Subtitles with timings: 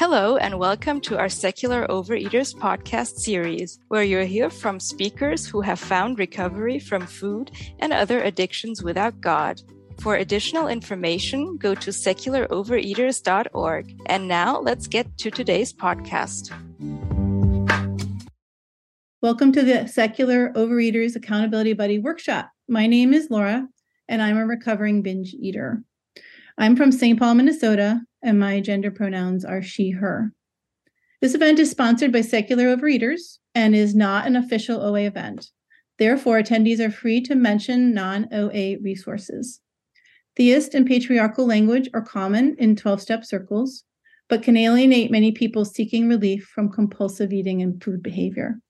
[0.00, 5.60] Hello, and welcome to our Secular Overeaters podcast series, where you'll hear from speakers who
[5.60, 9.60] have found recovery from food and other addictions without God.
[10.00, 14.00] For additional information, go to secularovereaters.org.
[14.06, 16.50] And now let's get to today's podcast.
[19.20, 22.50] Welcome to the Secular Overeaters Accountability Buddy Workshop.
[22.68, 23.68] My name is Laura,
[24.08, 25.84] and I'm a recovering binge eater.
[26.56, 27.18] I'm from St.
[27.18, 30.32] Paul, Minnesota, and my gender pronouns are she, her.
[31.20, 35.50] This event is sponsored by Secular Overeaters and is not an official OA event.
[35.98, 39.60] Therefore, attendees are free to mention non OA resources.
[40.36, 43.84] Theist and patriarchal language are common in 12 step circles,
[44.28, 48.60] but can alienate many people seeking relief from compulsive eating and food behavior.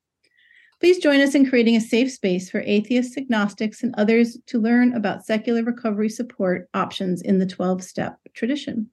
[0.81, 4.95] Please join us in creating a safe space for atheists, agnostics, and others to learn
[4.95, 8.91] about secular recovery support options in the 12 step tradition.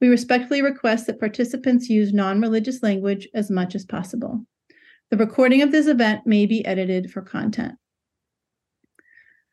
[0.00, 4.44] We respectfully request that participants use non religious language as much as possible.
[5.10, 7.74] The recording of this event may be edited for content.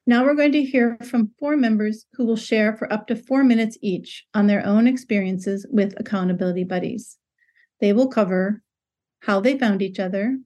[0.06, 3.44] Now we're going to hear from four members who will share for up to four
[3.44, 7.18] minutes each on their own experiences with accountability buddies.
[7.80, 8.62] They will cover
[9.22, 10.40] how they found each other,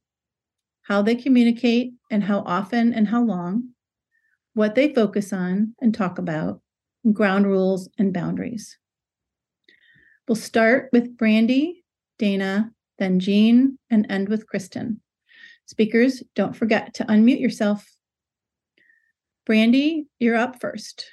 [0.83, 3.69] how they communicate and how often and how long,
[4.53, 6.61] what they focus on and talk about,
[7.11, 8.77] ground rules and boundaries.
[10.28, 11.83] We'll start with Brandi,
[12.20, 15.02] Dana, then Jean, and end with Kirsten.
[15.66, 17.89] Speakers, don't forget to unmute yourself.
[19.47, 21.06] Brandi, you're up first.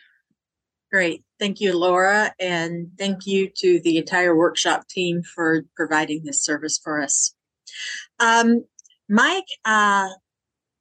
[0.90, 1.24] Great.
[1.38, 6.78] Thank you, Laura, and thank you to the entire workshop team for providing this service
[6.82, 7.34] for us.
[8.18, 8.64] Um,
[9.08, 10.08] my uh,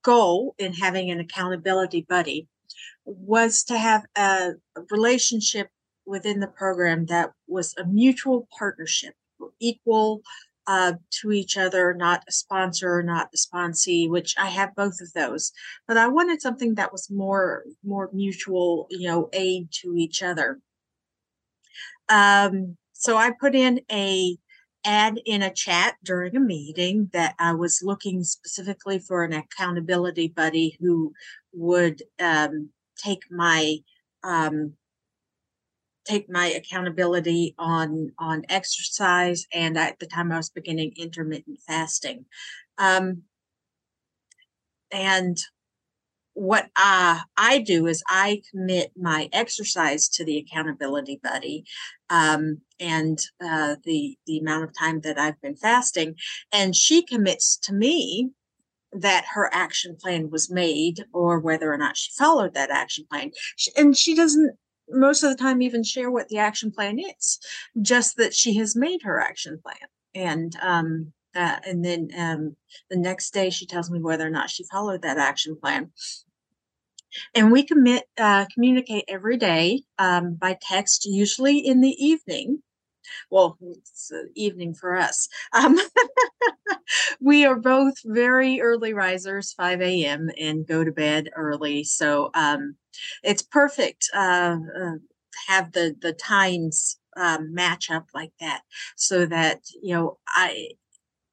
[0.03, 2.47] goal in having an accountability buddy
[3.06, 4.53] was to have a
[4.90, 5.70] relationship
[6.06, 9.14] within the program that was a mutual partnership,
[9.59, 10.22] equal
[10.68, 15.12] uh, to each other, not a sponsor, not a sponsee, which I have both of
[15.14, 15.52] those.
[15.88, 20.59] But I wanted something that was more more mutual, you know, aid to each other.
[22.09, 24.38] Um, so I put in a
[24.86, 30.28] ad in a chat during a meeting that I was looking specifically for an accountability
[30.28, 31.13] buddy who
[31.53, 33.78] would um, take my
[34.24, 34.74] um,
[36.06, 42.25] take my accountability on on exercise and at the time i was beginning intermittent fasting
[42.78, 43.24] um,
[44.92, 45.38] and
[46.34, 51.63] what uh, I do is I commit my exercise to the accountability buddy
[52.09, 56.16] um, and uh, the the amount of time that I've been fasting,
[56.52, 58.31] and she commits to me
[58.92, 63.31] that her action plan was made or whether or not she followed that action plan.
[63.75, 64.56] And she doesn't
[64.94, 67.40] most of the time even share what the action plan is,
[67.81, 69.88] just that she has made her action plan.
[70.16, 72.56] And um, uh, and then um,
[72.90, 75.92] the next day she tells me whether or not she followed that action plan.
[77.36, 82.62] And we commit uh, communicate every day um, by text, usually in the evening.
[83.31, 85.30] Well, it's evening for us.
[85.54, 85.80] Um,
[87.19, 91.83] we are both very early risers, 5 a.m., and go to bed early.
[91.83, 92.75] So um,
[93.23, 94.09] it's perfect.
[94.13, 94.91] Uh, uh,
[95.47, 98.61] have the the times um, match up like that,
[98.95, 100.69] so that you know I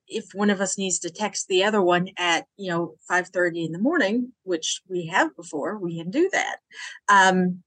[0.09, 3.73] if one of us needs to text the other one at you know 5:30 in
[3.73, 6.59] the morning, which we have before, we can do that.
[7.09, 7.63] Um,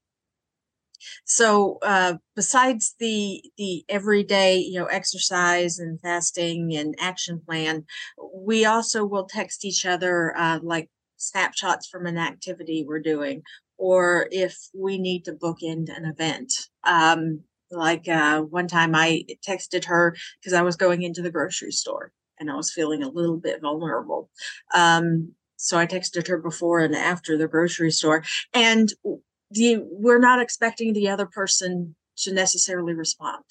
[1.24, 7.84] so uh, besides the the everyday you know exercise and fasting and action plan,
[8.34, 13.42] we also will text each other uh, like snapshots from an activity we're doing,
[13.76, 16.52] or if we need to book in an event.
[16.84, 21.72] Um, like uh, one time I texted her because I was going into the grocery
[21.72, 24.30] store and I was feeling a little bit vulnerable.
[24.74, 28.22] Um, so I texted her before and after the grocery store,
[28.52, 28.92] and
[29.54, 33.44] the, we're not expecting the other person to necessarily respond,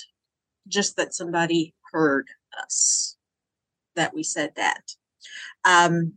[0.67, 2.27] just that somebody heard
[2.61, 3.15] us
[3.95, 4.81] that we said that.
[5.65, 6.13] Um,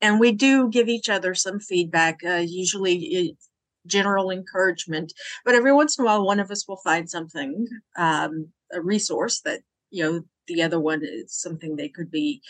[0.00, 3.36] and we do give each other some feedback, uh, usually
[3.86, 5.12] general encouragement,
[5.44, 7.66] but every once in a while, one of us will find something,
[7.96, 9.60] um, a resource that
[9.90, 12.40] you know the other one is something they could be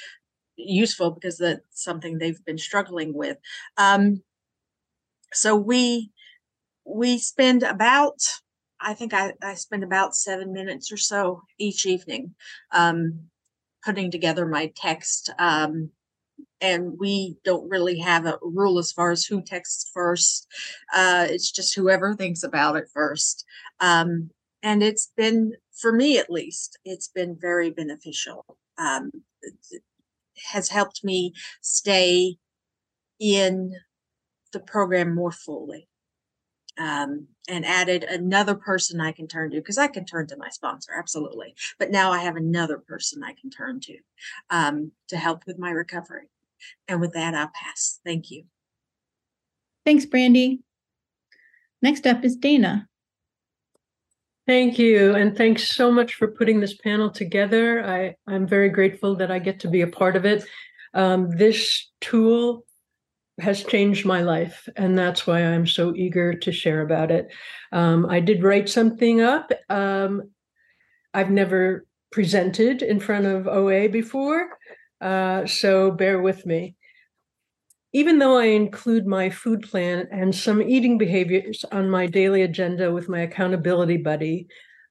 [0.56, 3.36] useful because that's something they've been struggling with.
[3.76, 4.22] Um,
[5.32, 6.11] so we
[6.84, 8.18] we spend about
[8.84, 12.34] I think I, I spend about seven minutes or so each evening
[12.72, 13.28] um,
[13.84, 15.30] putting together my text.
[15.38, 15.90] Um,
[16.60, 20.48] and we don't really have a rule as far as who texts first.
[20.92, 23.44] Uh, it's just whoever thinks about it first.
[23.80, 24.30] Um,
[24.62, 28.44] and it's been for me at least it's been very beneficial
[28.78, 29.10] um,
[30.52, 32.36] has helped me stay
[33.18, 33.72] in
[34.52, 35.88] the program more fully
[36.78, 40.48] um, and added another person I can turn to because I can turn to my
[40.48, 41.54] sponsor, absolutely.
[41.78, 43.98] But now I have another person I can turn to
[44.50, 46.28] um, to help with my recovery.
[46.88, 48.00] And with that, I'll pass.
[48.04, 48.44] Thank you.
[49.84, 50.60] Thanks, Brandi.
[51.80, 52.88] Next up is Dana.
[54.46, 55.14] Thank you.
[55.14, 57.84] And thanks so much for putting this panel together.
[57.84, 60.44] I, I'm very grateful that I get to be a part of it.
[60.94, 62.64] Um, this tool
[63.40, 67.28] has changed my life, and that's why I'm so eager to share about it.
[67.72, 69.50] Um, I did write something up.
[69.68, 70.30] Um,
[71.14, 74.48] I've never presented in front of OA before,
[75.00, 76.76] uh, so bear with me.
[77.94, 82.92] Even though I include my food plan and some eating behaviors on my daily agenda
[82.92, 84.46] with my accountability buddy,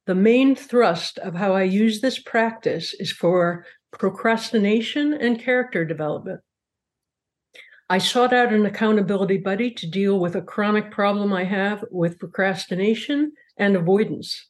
[0.05, 6.41] the main thrust of how I use this practice is for procrastination and character development.
[7.91, 12.19] I sought out an accountability buddy to deal with a chronic problem I have with
[12.19, 14.47] procrastination and avoidance.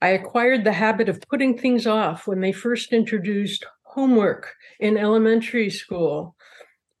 [0.00, 5.70] I acquired the habit of putting things off when they first introduced homework in elementary
[5.70, 6.34] school.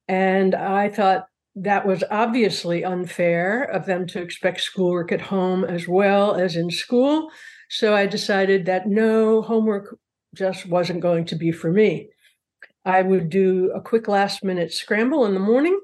[0.06, 5.88] And I thought that was obviously unfair of them to expect schoolwork at home as
[5.88, 7.32] well as in school.
[7.68, 9.98] So I decided that no, homework
[10.36, 12.10] just wasn't going to be for me.
[12.84, 15.78] I would do a quick last minute scramble in the morning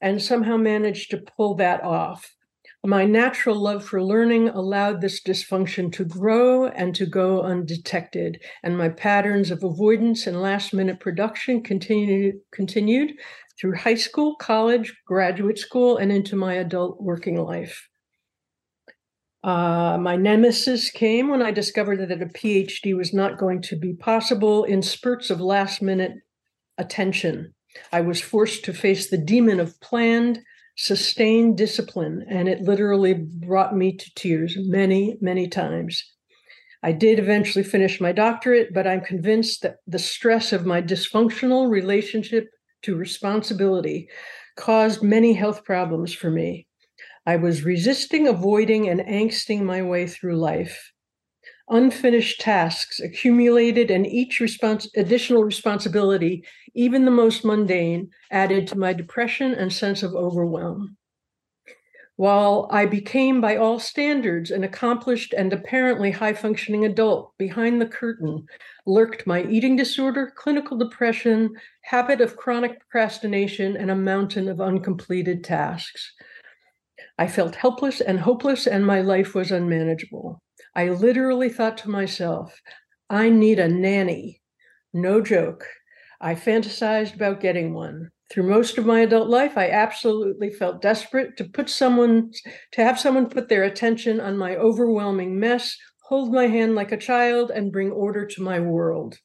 [0.00, 2.34] and somehow manage to pull that off.
[2.84, 8.78] My natural love for learning allowed this dysfunction to grow and to go undetected, and
[8.78, 13.14] my patterns of avoidance and last minute production continued, continued
[13.60, 17.88] through high school, college, graduate school, and into my adult working life.
[19.42, 23.94] Uh, my nemesis came when I discovered that a PhD was not going to be
[23.94, 26.12] possible in spurts of last minute
[26.78, 27.54] attention.
[27.92, 30.40] I was forced to face the demon of planned,
[30.76, 36.02] sustained discipline, and it literally brought me to tears many, many times.
[36.82, 41.68] I did eventually finish my doctorate, but I'm convinced that the stress of my dysfunctional
[41.68, 42.48] relationship
[42.82, 44.08] to responsibility
[44.56, 46.68] caused many health problems for me.
[47.26, 50.92] I was resisting, avoiding, and angsting my way through life
[51.70, 56.44] unfinished tasks accumulated and each respons- additional responsibility
[56.74, 60.96] even the most mundane added to my depression and sense of overwhelm.
[62.16, 67.86] While i became by all standards an accomplished and apparently high functioning adult behind the
[67.86, 68.46] curtain
[68.86, 71.50] lurked my eating disorder clinical depression
[71.82, 76.12] habit of chronic procrastination and a mountain of uncompleted tasks.
[77.18, 80.42] I felt helpless and hopeless and my life was unmanageable
[80.78, 82.62] I literally thought to myself,
[83.10, 84.40] I need a nanny.
[84.94, 85.66] No joke.
[86.20, 88.10] I fantasized about getting one.
[88.30, 92.30] Through most of my adult life, I absolutely felt desperate to put someone,
[92.74, 96.96] to have someone put their attention on my overwhelming mess, hold my hand like a
[96.96, 99.18] child, and bring order to my world.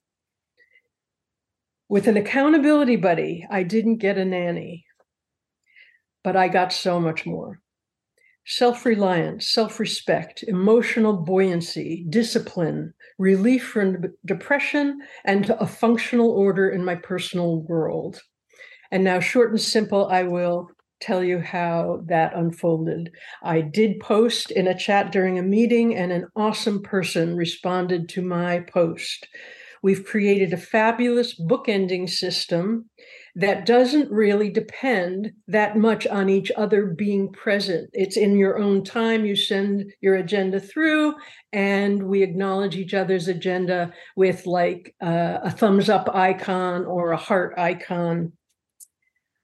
[1.87, 4.87] With an accountability buddy, I didn't get a nanny,
[6.23, 7.62] but I got so much more
[8.45, 16.83] self reliance, self respect, emotional buoyancy, discipline, relief from depression, and a functional order in
[16.83, 18.21] my personal world.
[18.91, 20.67] And now, short and simple, I will
[21.01, 23.09] tell you how that unfolded.
[23.43, 28.21] I did post in a chat during a meeting, and an awesome person responded to
[28.21, 29.27] my post.
[29.81, 32.89] We've created a fabulous bookending system
[33.35, 37.89] that doesn't really depend that much on each other being present.
[37.93, 39.25] It's in your own time.
[39.25, 41.15] You send your agenda through,
[41.51, 47.17] and we acknowledge each other's agenda with like uh, a thumbs up icon or a
[47.17, 48.33] heart icon.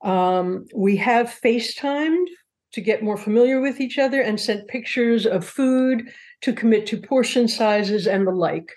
[0.04, 2.28] Um, we have FaceTimed
[2.74, 6.04] to get more familiar with each other and sent pictures of food
[6.42, 8.72] to commit to portion sizes and the like.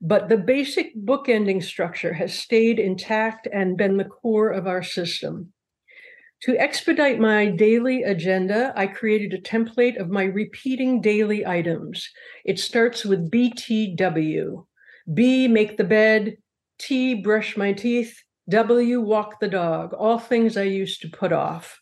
[0.00, 5.52] But the basic bookending structure has stayed intact and been the core of our system.
[6.42, 12.08] To expedite my daily agenda, I created a template of my repeating daily items.
[12.44, 14.66] It starts with BTW
[15.14, 16.36] B, make the bed,
[16.78, 21.80] T, brush my teeth, W, walk the dog, all things I used to put off.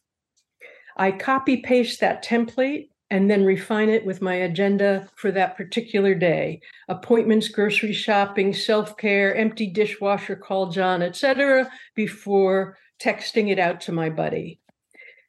[0.96, 6.16] I copy paste that template and then refine it with my agenda for that particular
[6.16, 13.92] day appointments grocery shopping self-care empty dishwasher call john etc before texting it out to
[13.92, 14.58] my buddy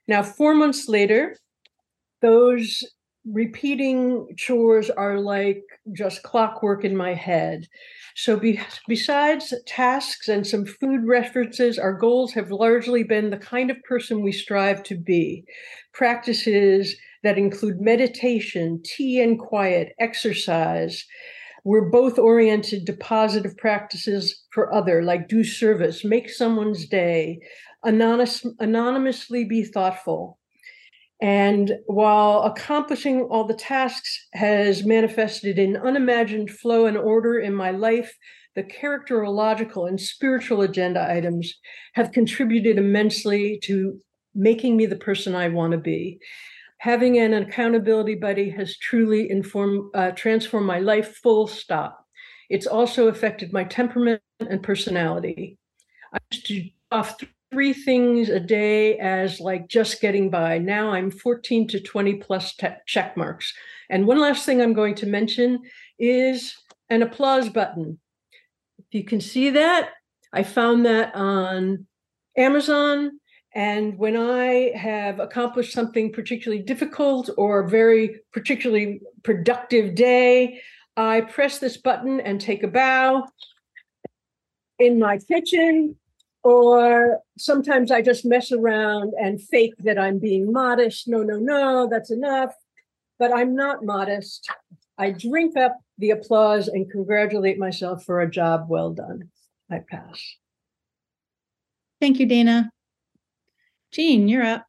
[0.08, 1.38] now 4 months later
[2.24, 2.84] those
[3.32, 7.68] repeating chores are like just clockwork in my head.
[8.15, 13.72] So, be, besides tasks and some food references, our goals have largely been the kind
[13.72, 15.44] of person we strive to be.
[15.94, 21.03] Practices that include meditation, tea and quiet, exercise.
[21.63, 27.39] We're both oriented to positive practices for other, like do service, make someone's day,
[27.84, 30.38] anonymous, anonymously be thoughtful.
[31.20, 37.72] And while accomplishing all the tasks has manifested in unimagined flow and order in my
[37.72, 38.13] life,
[38.55, 41.55] the characterological and spiritual agenda items
[41.94, 44.00] have contributed immensely to
[44.36, 46.20] making me the person I want to be.
[46.86, 52.06] Having an accountability buddy has truly informed, uh, transformed my life, full stop.
[52.48, 55.58] It's also affected my temperament and personality.
[56.13, 57.18] I used to off
[57.51, 60.60] three things a day as like just getting by.
[60.60, 63.51] Now I'm 14 to 20 plus te- check marks.
[63.89, 65.63] And one last thing I'm going to mention
[65.98, 66.54] is
[66.92, 67.98] an applause button.
[68.77, 69.89] If you can see that,
[70.32, 71.88] I found that on
[72.38, 73.20] Amazon.
[73.56, 80.62] And when I have accomplished something particularly difficult or very particularly productive day,
[80.98, 83.26] I press this button and take a bow
[84.78, 85.96] in my kitchen
[86.44, 91.08] or sometimes I just mess around and fake that I'm being modest.
[91.08, 92.54] No, no, no, that's enough.
[93.18, 94.48] But I'm not modest.
[94.98, 99.30] I drink up the applause and congratulate myself for a job well done.
[99.72, 100.22] I pass.
[102.00, 102.70] Thank you, Dana.
[103.96, 104.66] Jean, you're up.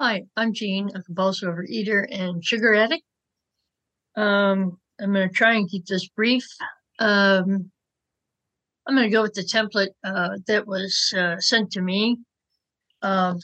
[0.00, 3.02] Hi, I'm Jean, a compulsive overeater and sugar addict.
[4.16, 6.46] Um, I'm going to try and keep this brief.
[7.00, 7.72] Um,
[8.86, 12.18] I'm going to go with the template uh, that was uh, sent to me.
[13.02, 13.40] Um,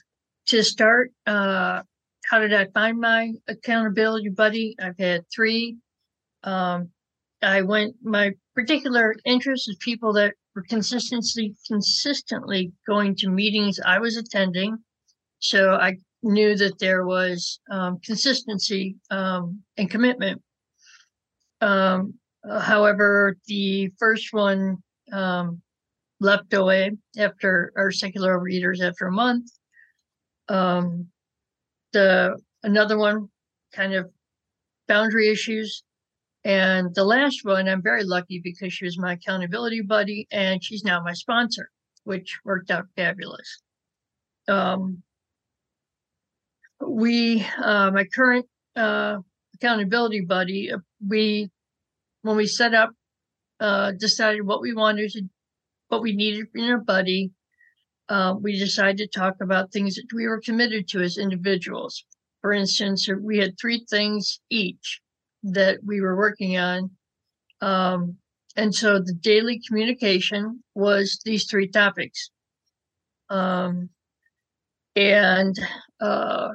[0.51, 1.83] to start, uh,
[2.31, 4.77] how did I find my accountability buddy?
[4.81, 5.79] I've had three.
[6.45, 6.91] Um,
[7.43, 13.99] I went, my particular interest is people that were consistently, consistently going to meetings I
[13.99, 14.79] was attending.
[15.39, 20.43] So I knew that there was um, consistency um, and commitment.
[21.61, 22.15] Um,
[22.49, 24.79] however, the first one
[25.13, 25.61] um,
[26.21, 29.51] left away after our secular readers after a month.
[30.49, 31.09] Um,
[31.93, 33.29] the another one
[33.73, 34.11] kind of
[34.89, 35.85] boundary issues.
[36.47, 40.85] And the last one, I'm very lucky because she was my accountability buddy and she's
[40.85, 41.73] now my sponsor,
[42.05, 43.63] which worked out fabulous.
[44.47, 45.03] Um,
[46.81, 49.17] we, uh, my current uh,
[49.57, 51.51] accountability buddy, uh, we,
[52.23, 52.91] when we set up
[53.59, 55.23] uh, decided what we wanted to,
[55.89, 57.33] what we needed in our buddy.
[58.09, 62.05] Uh, we decided to talk about things that we were committed to as individuals.
[62.41, 65.01] For instance, we had three things each
[65.53, 66.91] that we were working on.
[67.61, 68.17] Um,
[68.57, 72.31] and so the daily communication was these three topics.
[73.29, 73.91] Um,
[74.95, 75.55] and
[76.01, 76.49] uh,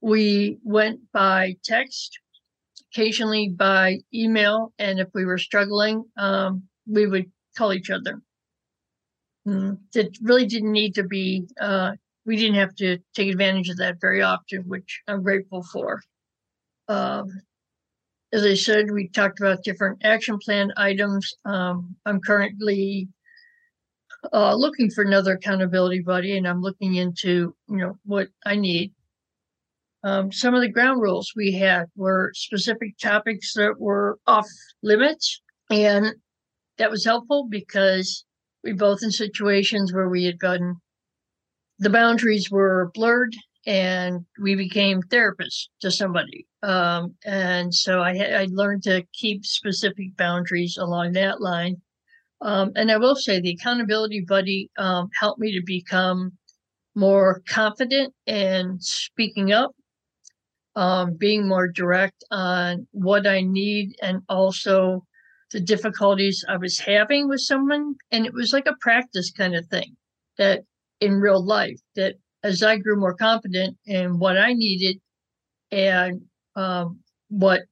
[0.00, 2.18] we went by text
[2.92, 8.20] occasionally by email, and if we were struggling, um, we would call each other.
[9.46, 11.44] Mm, it really didn't need to be.
[11.60, 11.92] Uh,
[12.24, 16.00] we didn't have to take advantage of that very often, which I'm grateful for.
[16.88, 17.28] Um,
[18.34, 21.34] as I said, we talked about different action plan items.
[21.44, 23.08] Um, I'm currently
[24.32, 28.92] uh, looking for another accountability buddy, and I'm looking into you know what I need
[30.04, 34.46] um, some of the ground rules we had were specific topics that were off
[34.82, 36.14] limits, and
[36.76, 38.26] that was helpful because
[38.62, 40.76] we both in situations where we had gotten
[41.78, 43.34] the boundaries were blurred
[43.66, 46.46] and we became therapists to somebody.
[46.62, 51.76] Um, and so I, I learned to keep specific boundaries along that line.
[52.40, 56.32] Um, and I will say the accountability buddy um, helped me to become
[56.94, 59.72] more confident in speaking up
[60.76, 65.04] um, being more direct on what I need and also
[65.52, 67.94] the difficulties I was having with someone.
[68.10, 69.96] And it was like a practice kind of thing
[70.38, 70.62] that
[71.00, 75.00] in real life, that as I grew more confident in what I needed
[75.72, 76.20] and
[76.54, 77.62] um, what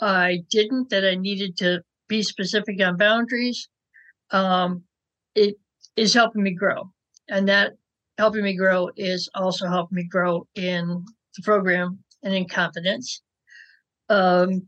[0.00, 3.68] I didn't, that I needed to be specific on boundaries,
[4.32, 4.82] um,
[5.36, 5.54] it
[5.96, 6.90] is helping me grow.
[7.28, 7.74] And that
[8.18, 11.04] helping me grow is also helping me grow in
[11.36, 13.22] the program and in confidence.
[14.08, 14.66] Um,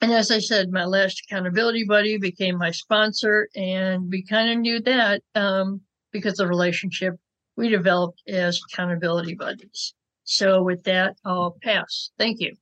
[0.00, 4.58] and as I said, my last accountability buddy became my sponsor, and we kind of
[4.58, 7.16] knew that um, because the relationship
[7.56, 9.94] we developed as accountability buddies.
[10.24, 12.10] So with that, I'll pass.
[12.18, 12.54] Thank you.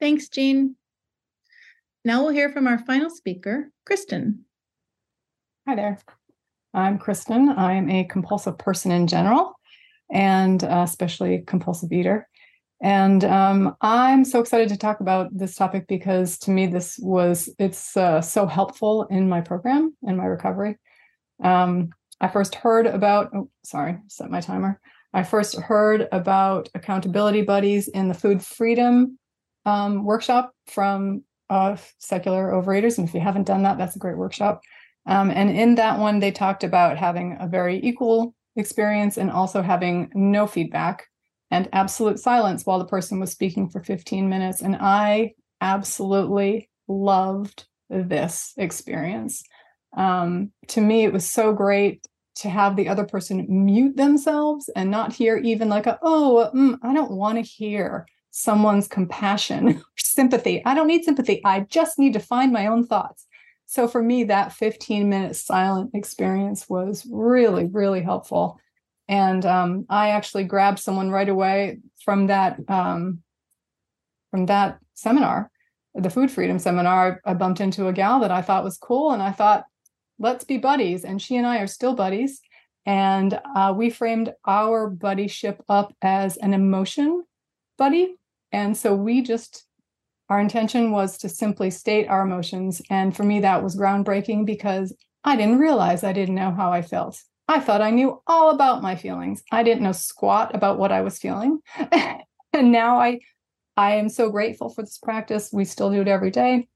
[0.00, 0.76] Thanks, Jean.
[2.04, 4.44] Now we'll hear from our final speaker, Kirsten.
[5.66, 5.98] Hi there.
[6.74, 7.48] I'm Kirsten.
[7.48, 9.54] I'm a compulsive person in general,
[10.10, 12.28] and uh, especially compulsive eater.
[12.82, 17.48] And um, I'm so excited to talk about this topic because to me, this was
[17.58, 20.76] it's uh, so helpful in my program and my recovery.
[21.42, 23.30] Um, I first heard about.
[23.34, 24.80] Oh, sorry, set my timer.
[25.12, 29.18] I first heard about accountability buddies in the food freedom
[29.64, 32.98] um, workshop from uh, secular overeaters.
[32.98, 34.60] And if you haven't done that, that's a great workshop.
[35.06, 39.62] Um, and in that one, they talked about having a very equal experience and also
[39.62, 41.06] having no feedback
[41.50, 44.60] and absolute silence while the person was speaking for 15 minutes.
[44.60, 49.44] And I absolutely loved this experience.
[49.96, 54.90] Um, to me, it was so great to have the other person mute themselves and
[54.90, 59.82] not hear even like a, oh mm, i don't want to hear someone's compassion or
[59.96, 60.62] sympathy.
[60.66, 61.40] I don't need sympathy.
[61.42, 63.26] I just need to find my own thoughts.
[63.64, 68.60] So for me that 15 minute silent experience was really really helpful.
[69.08, 73.22] And um, i actually grabbed someone right away from that um,
[74.30, 75.50] from that seminar
[75.94, 77.22] the food freedom seminar.
[77.24, 79.64] I bumped into a gal that i thought was cool and i thought
[80.18, 81.04] let's be buddies.
[81.04, 82.40] And she and I are still buddies.
[82.84, 87.24] And uh, we framed our buddyship up as an emotion
[87.78, 88.16] buddy.
[88.52, 89.66] And so we just,
[90.28, 92.80] our intention was to simply state our emotions.
[92.88, 94.94] And for me, that was groundbreaking because
[95.24, 97.20] I didn't realize I didn't know how I felt.
[97.48, 99.42] I thought I knew all about my feelings.
[99.52, 101.60] I didn't know squat about what I was feeling.
[102.52, 103.20] and now I
[103.76, 105.50] I am so grateful for this practice.
[105.52, 106.66] We still do it every day.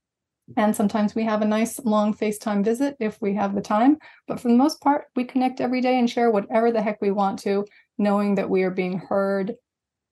[0.56, 3.98] And sometimes we have a nice long FaceTime visit if we have the time.
[4.26, 7.10] But for the most part, we connect every day and share whatever the heck we
[7.10, 7.66] want to,
[7.98, 9.54] knowing that we are being heard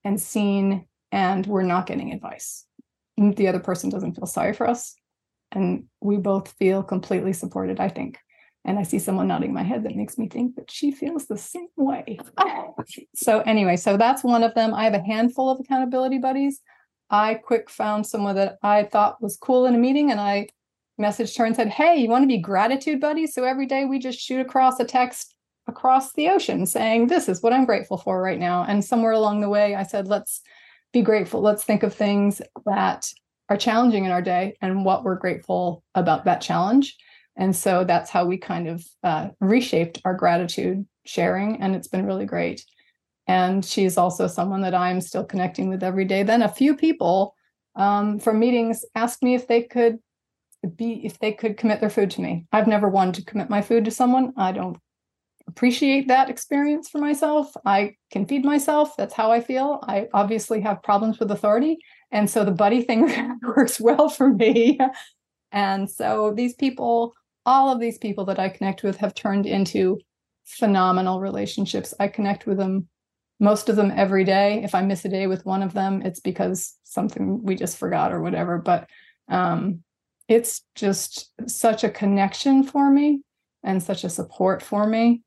[0.05, 2.65] and seen and we're not getting advice.
[3.17, 4.95] The other person doesn't feel sorry for us.
[5.53, 8.19] And we both feel completely supported, I think.
[8.65, 11.39] And I see someone nodding my head that makes me think that she feels the
[11.39, 12.19] same way.
[13.15, 14.75] so, anyway, so that's one of them.
[14.75, 16.61] I have a handful of accountability buddies.
[17.11, 20.49] I quick found someone that I thought was cool in a meeting and I
[21.01, 23.35] messaged her and said, Hey, you want to be gratitude buddies?
[23.35, 25.35] So every day we just shoot across a text
[25.67, 28.65] across the ocean saying, This is what I'm grateful for right now.
[28.65, 30.41] And somewhere along the way, I said, Let's
[30.93, 31.41] be grateful.
[31.41, 33.07] Let's think of things that
[33.49, 36.97] are challenging in our day and what we're grateful about that challenge.
[37.37, 41.63] And so that's how we kind of uh, reshaped our gratitude sharing.
[41.63, 42.65] And it's been really great
[43.29, 46.23] and she's also someone that I'm still connecting with every day.
[46.23, 47.35] Then a few people
[47.77, 49.99] um, from meetings asked me if they could
[50.75, 52.47] be if they could commit their food to me.
[52.51, 54.33] I've never wanted to commit my food to someone.
[54.37, 54.79] I don't
[55.47, 57.53] appreciate that experience for myself.
[57.65, 58.97] I can feed myself.
[58.97, 59.81] That's how I feel.
[59.87, 61.77] I obviously have problems with authority,
[62.11, 64.81] and so the buddy thing works well for me.
[65.53, 67.13] And so these people,
[67.45, 69.99] all of these people that I connect with, have turned into
[70.45, 71.95] phenomenal relationships.
[72.01, 72.89] I connect with them
[73.41, 74.63] most of them every day.
[74.65, 78.13] If I miss a day with one of them, it's because something we just forgot
[78.13, 78.59] or whatever.
[78.59, 78.89] But
[79.29, 79.83] um,
[80.29, 83.23] it's just such a connection for me
[83.63, 85.23] and such a support for me.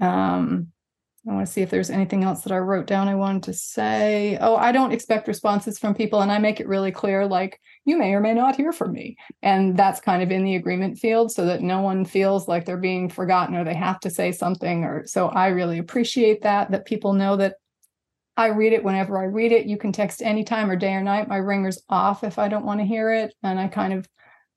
[0.00, 0.68] Um,
[1.28, 3.54] I want to see if there's anything else that I wrote down I wanted to
[3.54, 4.36] say.
[4.40, 7.98] Oh, I don't expect responses from people, and I make it really clear like, you
[7.98, 9.16] may or may not hear from me.
[9.42, 12.76] And that's kind of in the agreement field so that no one feels like they're
[12.76, 14.84] being forgotten or they have to say something.
[14.84, 17.56] Or so I really appreciate that, that people know that
[18.36, 19.66] I read it whenever I read it.
[19.66, 21.28] You can text anytime or day or night.
[21.28, 23.34] My ringer's off if I don't want to hear it.
[23.42, 24.08] And I kind of,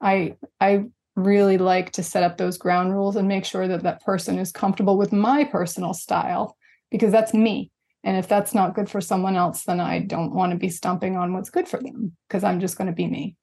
[0.02, 0.86] I, I
[1.16, 4.52] really like to set up those ground rules and make sure that that person is
[4.52, 6.56] comfortable with my personal style
[6.92, 7.72] because that's me.
[8.03, 11.17] And if that's not good for someone else, then I don't want to be stumping
[11.17, 13.36] on what's good for them because I'm just going to be me.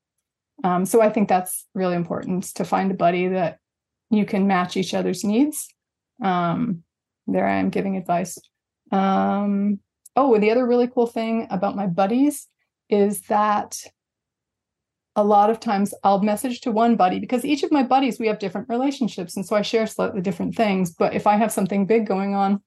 [0.62, 3.58] Um, so I think that's really important to find a buddy that
[4.10, 5.68] you can match each other's needs.
[6.22, 6.84] Um,
[7.26, 8.38] there I am giving advice.
[8.92, 9.80] Um,
[10.14, 12.46] oh, and the other really cool thing about my buddies
[12.88, 13.78] is that
[15.16, 18.26] a lot of times I'll message to one buddy because each of my buddies, we
[18.26, 19.36] have different relationships.
[19.36, 20.92] And so I share slightly different things.
[20.92, 22.62] But if I have something big going on,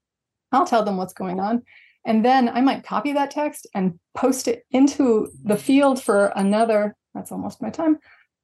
[0.52, 1.64] I'll tell them what's going on.
[2.06, 6.96] And then I might copy that text and post it into the field for another,
[7.14, 7.98] that's almost my time,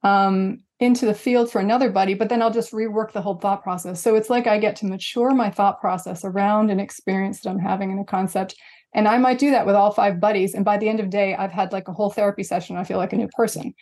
[0.03, 3.63] um, into the field for another buddy, but then I'll just rework the whole thought
[3.63, 4.01] process.
[4.01, 7.59] So it's like I get to mature my thought process around an experience that I'm
[7.59, 8.55] having in a concept.
[8.93, 10.53] And I might do that with all five buddies.
[10.53, 12.75] And by the end of the day, I've had like a whole therapy session.
[12.75, 13.73] I feel like a new person.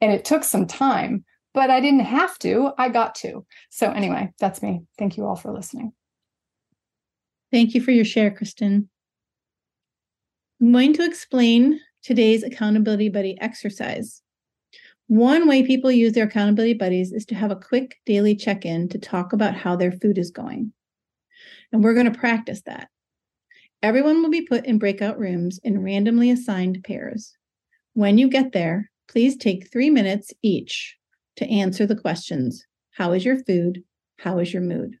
[0.00, 2.72] And it took some time, but I didn't have to.
[2.76, 3.46] I got to.
[3.70, 4.82] So, anyway, that's me.
[4.98, 5.92] Thank you all for listening.
[7.52, 8.88] Thank you for your share, Kirsten.
[10.60, 14.22] I'm going to explain today's accountability buddy exercise.
[15.08, 18.88] One way people use their accountability buddies is to have a quick daily check in
[18.90, 20.72] to talk about how their food is going.
[21.72, 22.88] And we're going to practice that.
[23.82, 27.36] Everyone will be put in breakout rooms in randomly assigned pairs.
[27.94, 30.96] When you get there, please take three minutes each
[31.36, 33.82] to answer the questions How is your food?
[34.18, 34.99] How is your mood?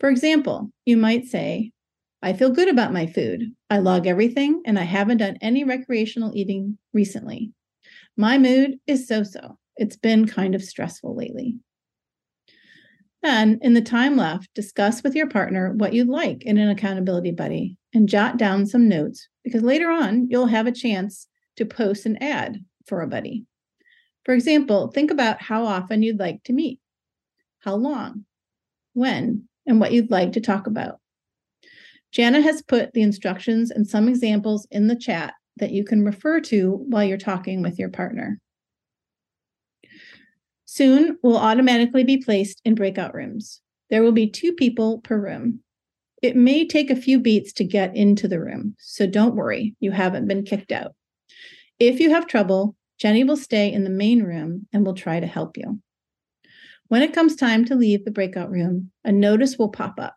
[0.00, 1.72] For example, you might say,
[2.22, 3.52] I feel good about my food.
[3.70, 7.52] I log everything and I haven't done any recreational eating recently.
[8.16, 9.58] My mood is so so.
[9.76, 11.56] It's been kind of stressful lately.
[13.22, 17.32] Then, in the time left, discuss with your partner what you'd like in an accountability
[17.32, 22.06] buddy and jot down some notes because later on you'll have a chance to post
[22.06, 23.44] an ad for a buddy.
[24.24, 26.78] For example, think about how often you'd like to meet,
[27.60, 28.24] how long,
[28.92, 30.98] when, and what you'd like to talk about.
[32.10, 36.40] Jana has put the instructions and some examples in the chat that you can refer
[36.40, 38.40] to while you're talking with your partner.
[40.64, 43.60] Soon, we'll automatically be placed in breakout rooms.
[43.90, 45.60] There will be two people per room.
[46.22, 49.92] It may take a few beats to get into the room, so don't worry, you
[49.92, 50.94] haven't been kicked out.
[51.78, 55.26] If you have trouble, Jenny will stay in the main room and will try to
[55.26, 55.80] help you.
[56.88, 60.16] When it comes time to leave the breakout room, a notice will pop up.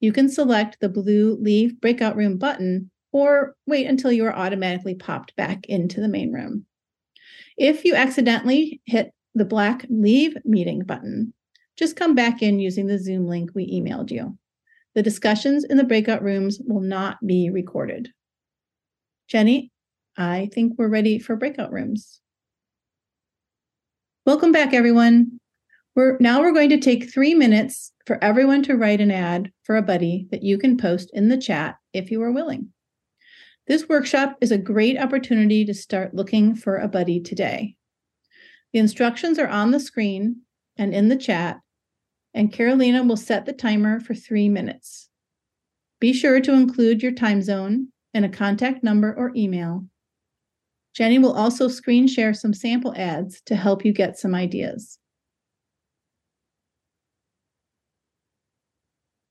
[0.00, 4.94] You can select the blue Leave Breakout Room button or wait until you are automatically
[4.94, 6.66] popped back into the main room.
[7.56, 11.32] If you accidentally hit the black Leave Meeting button,
[11.76, 14.36] just come back in using the Zoom link we emailed you.
[14.94, 18.10] The discussions in the breakout rooms will not be recorded.
[19.28, 19.70] Jenny,
[20.16, 22.20] I think we're ready for breakout rooms.
[24.24, 25.40] Welcome back, everyone.
[25.94, 29.76] We're now we're going to take three minutes for everyone to write an ad for
[29.76, 32.70] a buddy that you can post in the chat if you are willing.
[33.66, 37.76] This workshop is a great opportunity to start looking for a buddy today.
[38.72, 40.42] The instructions are on the screen
[40.76, 41.60] and in the chat,
[42.34, 45.08] and Carolina will set the timer for three minutes.
[46.00, 49.86] Be sure to include your time zone and a contact number or email
[50.94, 54.98] Jenny will also screen share some sample ads to help you get some ideas.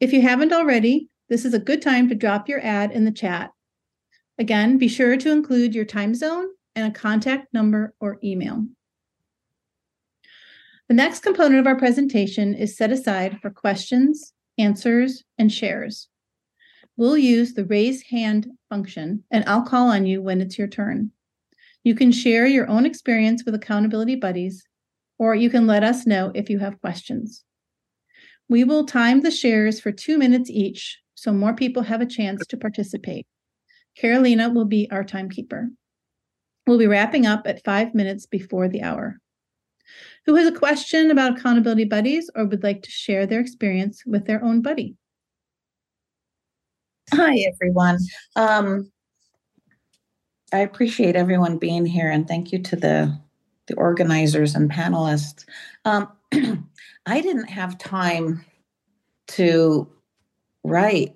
[0.03, 3.11] If you haven't already, this is a good time to drop your ad in the
[3.11, 3.51] chat.
[4.37, 8.65] Again, be sure to include your time zone and a contact number or email.
[10.89, 16.09] The next component of our presentation is set aside for questions, answers, and shares.
[16.97, 21.11] We'll use the raise hand function, and I'll call on you when it's your turn.
[21.85, 24.65] You can share your own experience with accountability buddies,
[25.17, 27.45] or you can let us know if you have questions.
[28.49, 32.45] We will time the shares for two minutes each so more people have a chance
[32.47, 33.25] to participate.
[33.97, 35.69] Carolina will be our timekeeper.
[36.67, 39.17] We'll be wrapping up at five minutes before the hour.
[40.25, 44.25] Who has a question about accountability buddies or would like to share their experience with
[44.25, 44.95] their own buddy?
[47.13, 47.99] Hi, everyone.
[48.35, 48.91] Um,
[50.51, 53.19] I appreciate everyone being here and thank you to the
[53.67, 55.45] the organizers and panelists.
[55.85, 56.09] Um,
[57.05, 58.45] I didn't have time
[59.29, 59.89] to
[60.63, 61.15] write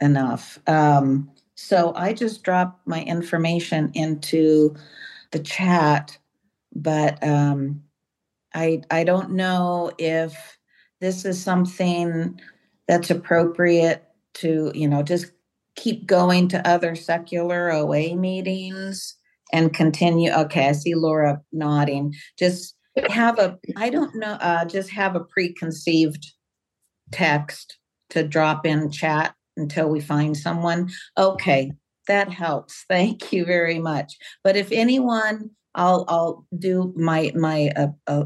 [0.00, 0.58] enough.
[0.66, 4.74] Um, so I just dropped my information into
[5.30, 6.18] the chat,
[6.74, 7.82] but um,
[8.54, 10.58] I I don't know if
[11.00, 12.38] this is something
[12.88, 15.32] that's appropriate to you know just
[15.76, 19.16] keep going to other secular OA meetings
[19.52, 20.30] and continue.
[20.32, 22.14] Okay, I see Laura nodding.
[22.38, 22.74] Just
[23.08, 26.26] have a, I don't know, uh, just have a preconceived
[27.10, 27.78] text
[28.10, 30.90] to drop in chat until we find someone.
[31.16, 31.72] Okay,
[32.08, 32.84] that helps.
[32.88, 34.16] Thank you very much.
[34.44, 38.24] But if anyone, I'll I'll do my my uh, uh,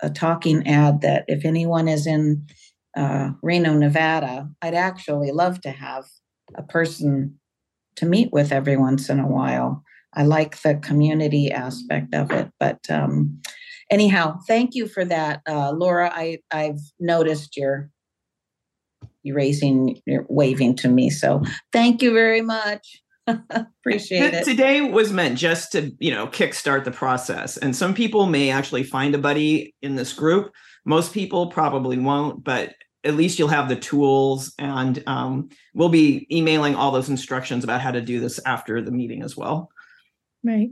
[0.00, 2.46] a talking ad that if anyone is in
[2.96, 6.04] uh, Reno, Nevada, I'd actually love to have
[6.54, 7.38] a person
[7.96, 9.82] to meet with every once in a while.
[10.14, 12.50] I like the community aspect of it.
[12.60, 13.40] But um,
[13.90, 16.10] anyhow, thank you for that, uh, Laura.
[16.12, 17.90] I I've noticed your
[19.22, 21.10] you raising, you're waving to me.
[21.10, 21.42] So
[21.72, 23.02] thank you very much.
[23.26, 24.44] Appreciate it.
[24.44, 27.56] Today was meant just to, you know, kickstart the process.
[27.56, 30.52] And some people may actually find a buddy in this group.
[30.84, 36.26] Most people probably won't, but at least you'll have the tools and um, we'll be
[36.30, 39.70] emailing all those instructions about how to do this after the meeting as well
[40.42, 40.70] right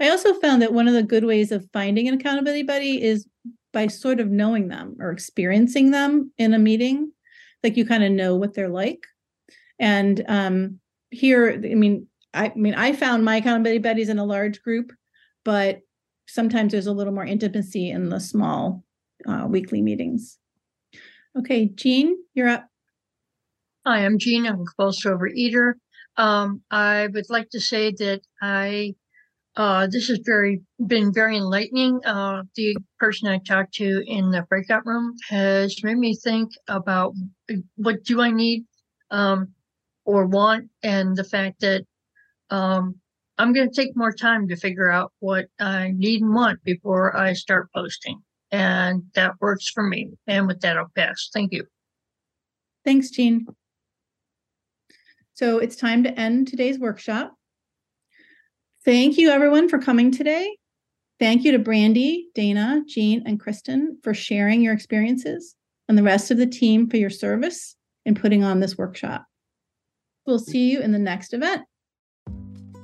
[0.00, 3.26] i also found that one of the good ways of finding an accountability buddy is
[3.72, 7.12] by sort of knowing them or experiencing them in a meeting
[7.62, 9.04] like you kind of know what they're like
[9.78, 10.78] and um,
[11.10, 14.92] here i mean I mean, I found my accountability buddies in a large group,
[15.44, 15.80] but
[16.26, 18.84] sometimes there's a little more intimacy in the small
[19.26, 20.38] uh, weekly meetings.
[21.38, 22.68] Okay, Jean, you're up.
[23.86, 24.46] Hi, I'm Jean.
[24.46, 25.74] I'm a compulsive overeater.
[26.16, 28.94] Um, I would like to say that I
[29.58, 32.00] uh, this has very been very enlightening.
[32.06, 37.12] Uh, the person I talked to in the breakout room has made me think about
[37.74, 38.64] what do I need
[39.10, 39.48] um,
[40.04, 41.82] or want, and the fact that
[42.50, 42.94] um,
[43.36, 47.16] I'm going to take more time to figure out what I need and want before
[47.16, 48.20] I start posting.
[48.52, 50.12] And that works for me.
[50.28, 51.30] And with that, I'll pass.
[51.34, 51.64] Thank you.
[52.84, 53.44] Thanks, Jean.
[55.34, 57.37] So it's time to end today's workshop.
[58.84, 60.56] Thank you, everyone, for coming today.
[61.18, 65.56] Thank you to Brandi, Dana, Jean, and Kirsten for sharing your experiences,
[65.88, 67.74] and the rest of the team for your service
[68.06, 69.24] in putting on this workshop.
[70.26, 71.64] We'll see you in the next event.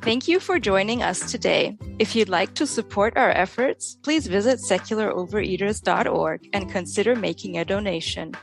[0.02, 1.78] Thank you for joining us today.
[1.98, 8.34] If you'd like to support our efforts, please visit secularovereaters.org and consider making a donation.